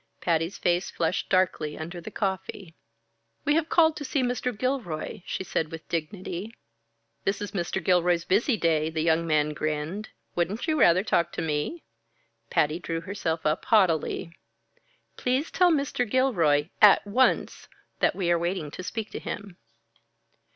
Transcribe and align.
Patty's 0.19 0.57
face 0.57 0.89
flushed 0.89 1.29
darkly 1.29 1.77
under 1.77 2.01
the 2.01 2.09
coffee. 2.09 2.73
"We 3.45 3.53
have 3.53 3.69
called 3.69 3.95
to 3.97 4.03
see 4.03 4.23
Mr. 4.23 4.51
Gilroy," 4.51 5.21
she 5.27 5.43
said 5.43 5.69
with 5.71 5.87
dignity. 5.89 6.55
"This 7.23 7.39
is 7.39 7.51
Mr. 7.51 7.83
Gilroy's 7.83 8.25
busy 8.25 8.57
day," 8.57 8.89
the 8.89 9.03
young 9.03 9.27
man 9.27 9.49
grinned. 9.51 10.09
"Wouldn't 10.33 10.65
you 10.67 10.79
rather 10.79 11.03
talk 11.03 11.31
to 11.33 11.41
me?" 11.43 11.83
Patty 12.49 12.79
drew 12.79 13.01
herself 13.01 13.45
up 13.45 13.65
haughtily. 13.65 14.35
"Please 15.17 15.51
tell 15.51 15.71
Mr. 15.71 16.09
Gilroy 16.09 16.69
at 16.81 17.05
once 17.05 17.67
that 17.99 18.15
we 18.15 18.31
are 18.31 18.39
waiting 18.39 18.71
to 18.71 18.81
speak 18.81 19.11
to 19.11 19.19
him." 19.19 19.57